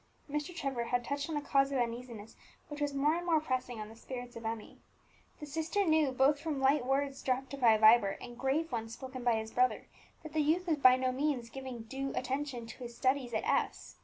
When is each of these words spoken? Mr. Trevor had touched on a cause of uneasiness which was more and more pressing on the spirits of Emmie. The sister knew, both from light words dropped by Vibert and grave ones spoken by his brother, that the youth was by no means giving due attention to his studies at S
Mr. 0.27 0.55
Trevor 0.55 0.85
had 0.85 1.03
touched 1.05 1.29
on 1.29 1.37
a 1.37 1.43
cause 1.43 1.71
of 1.71 1.77
uneasiness 1.77 2.35
which 2.69 2.81
was 2.81 2.91
more 2.91 3.13
and 3.13 3.23
more 3.23 3.39
pressing 3.39 3.79
on 3.79 3.87
the 3.87 3.95
spirits 3.95 4.35
of 4.35 4.43
Emmie. 4.43 4.79
The 5.39 5.45
sister 5.45 5.85
knew, 5.85 6.11
both 6.11 6.39
from 6.39 6.59
light 6.59 6.83
words 6.87 7.21
dropped 7.21 7.51
by 7.61 7.77
Vibert 7.77 8.17
and 8.19 8.35
grave 8.35 8.71
ones 8.71 8.93
spoken 8.93 9.23
by 9.23 9.35
his 9.35 9.51
brother, 9.51 9.85
that 10.23 10.33
the 10.33 10.41
youth 10.41 10.65
was 10.65 10.77
by 10.77 10.95
no 10.97 11.11
means 11.11 11.51
giving 11.51 11.83
due 11.83 12.13
attention 12.15 12.65
to 12.65 12.77
his 12.79 12.97
studies 12.97 13.35
at 13.35 13.43
S 13.47 13.97